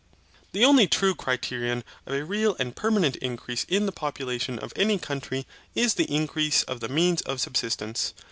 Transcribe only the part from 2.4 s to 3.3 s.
and permanent